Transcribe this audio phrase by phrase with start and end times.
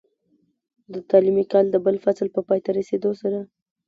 [0.93, 3.39] د تعليمي کال د بل فصل په پای ته رسېدو سره،